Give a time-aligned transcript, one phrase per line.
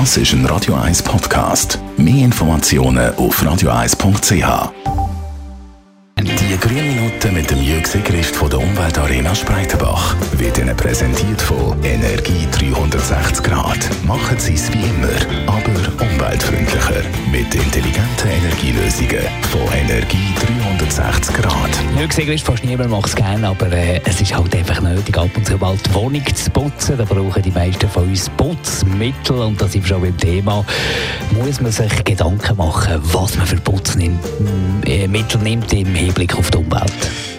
[0.00, 1.78] Das ist ein Radio 1 Podcast.
[1.96, 4.72] Mehr Informationen auf radio1.ch.
[6.18, 11.80] Die grünen Minuten mit dem Jürg Grift von der Umweltarena Spreitenbach wird Ihnen präsentiert von
[11.84, 13.88] Energie 360 Grad.
[14.04, 15.14] Machen Sie es wie immer,
[15.46, 16.63] aber umweltfreundlicher.
[18.24, 20.34] Intelligenten Energielösungen von Energie
[20.78, 21.70] 360 Grad.
[21.98, 25.28] Jürg Grift, fast niemand macht es gerne, aber äh, es ist halt einfach nötig, ab
[25.36, 26.96] und zu mal die Wohnung zu putzen.
[26.96, 30.64] Da brauchen die meisten von uns Putzmittel und da sind wir schon beim Thema.
[31.32, 36.92] Muss man sich Gedanken machen, was man für Putzmittel nimmt im Hinblick auf die Umwelt?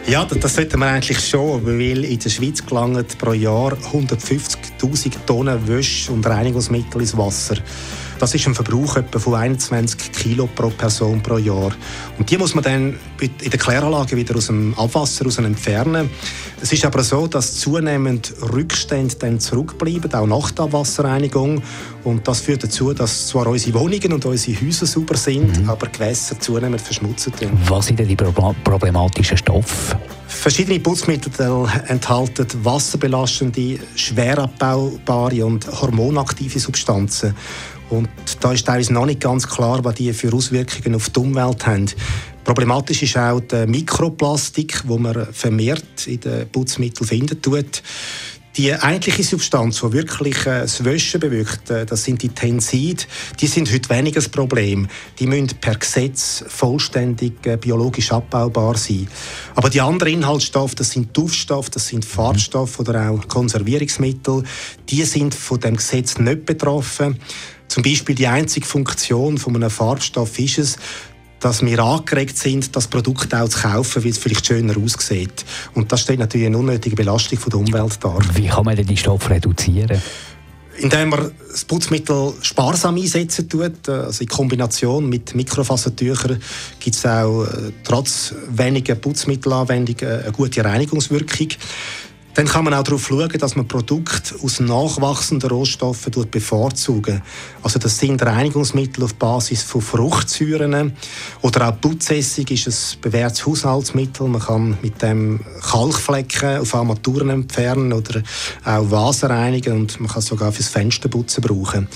[0.07, 5.67] Ja, das sollten wir eigentlich schon, weil in der Schweiz gelangen pro Jahr 150'000 Tonnen
[5.67, 7.55] Wäsche und Reinigungsmittel ins Wasser.
[8.19, 11.71] Das ist ein Verbrauch etwa von 21 Kilo pro Person pro Jahr.
[12.17, 16.09] Und die muss man dann in der Kläranlage wieder aus dem Abwasser raus entfernen.
[16.61, 21.61] Es ist aber so, dass zunehmend Rückstände dann zurückbleiben, auch nach der Abwasserreinigung.
[22.03, 25.69] Und das führt dazu, dass zwar unsere Wohnungen und unsere Häuser sauber sind, mhm.
[25.69, 27.59] aber Gewässer zunehmend verschmutzt werden.
[27.67, 29.99] Was sind denn die problematischen Stoffe?
[30.27, 37.35] Verschiedene Putzmittel enthalten wasserbelastende, schwer abbaubare und hormonaktive Substanzen.
[37.89, 41.65] Und da ist teilweise noch nicht ganz klar, was die für Auswirkungen auf die Umwelt
[41.65, 41.89] haben.
[42.43, 47.81] Problematisch ist auch die Mikroplastik, wo man vermehrt in den Putzmitteln finden tut.
[48.57, 53.03] Die eigentliche Substanz, die wirklich äh, das Wäschen bewirkt, äh, das sind die Tenside,
[53.41, 54.87] die sind heute weniger das Problem.
[55.19, 59.09] Die müssen per Gesetz vollständig äh, biologisch abbaubar sein.
[59.55, 64.43] Aber die anderen Inhaltsstoffe, das sind Duftstoffe, das sind Farbstoffe oder auch Konservierungsmittel,
[64.87, 67.19] die sind von dem Gesetz nicht betroffen.
[67.75, 70.77] Zum Beispiel die einzige Funktion von einem Farbstoff ist es,
[71.41, 75.43] dass wir angeregt sind, das Produkt auch zu kaufen, weil es vielleicht schöner aussieht.
[75.73, 78.17] Und das stellt natürlich eine unnötige Belastung von der Umwelt dar.
[78.33, 80.01] Wie kann man denn die Stoffe reduzieren?
[80.77, 86.41] Indem man das Putzmittel sparsam einsetzen tut, also in Kombination mit Mikrofasertüchern,
[86.79, 91.49] gibt es auch äh, trotz weniger Putzmittelanwendung äh, eine gute Reinigungswirkung.
[92.35, 97.21] Dann kann man auch darauf schauen, dass man Produkte aus nachwachsenden Rohstoffen bevorzugen.
[97.63, 100.93] Also das sind Reinigungsmittel auf Basis von Fruchtsäuren
[101.41, 104.27] oder auch Putzessig ist ein bewährtes Haushaltsmittel.
[104.27, 108.21] Man kann mit dem Kalkflecken auf Armaturen entfernen oder
[108.65, 111.87] auch Vasen reinigen und man kann sogar fürs Fensterputzen brauchen.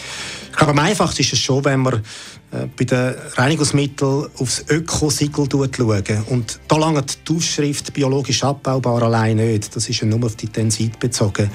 [0.59, 5.47] Ich glaube, am einfachsten ist es schon, wenn man äh, bei den Reinigungsmitteln aufs Ökosiegel
[5.49, 6.23] schauen.
[6.27, 9.73] Und da langt die Aufschrift biologisch abbaubar allein nicht.
[9.73, 11.49] Das ist ja nur auf die Tensid bezogen.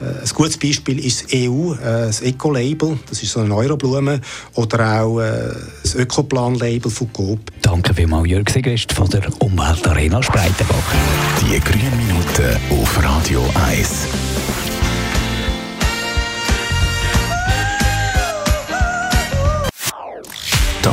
[0.00, 4.20] Äh, ein gutes Beispiel ist das EU, äh, das Eco-Label, das ist so eine Euroblume,
[4.54, 5.20] oder auch
[5.84, 7.52] das Ökoplan-Label von Coop.
[7.62, 10.92] Danke vielmals, Jörg Sigrist von der Umweltarena Spreitenbach.
[11.40, 14.49] Die grünen Minuten auf Radio 1.